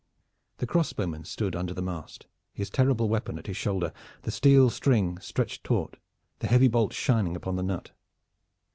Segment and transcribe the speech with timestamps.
[0.57, 3.93] The crossbowman stood under the mast, his terrible weapon at his shoulder,
[4.23, 5.95] the steel string stretched taut,
[6.39, 7.91] the heavy bolt shining upon the nut.